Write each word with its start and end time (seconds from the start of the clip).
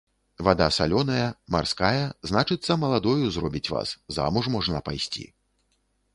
Вада 0.45 0.67
салёная, 0.77 1.27
марская, 1.55 2.01
значыцца, 2.31 2.79
маладою 2.85 3.29
зробіць 3.37 3.65
вас, 3.75 3.93
замуж 4.19 4.45
можна 4.57 4.77
пайсці. 4.91 5.29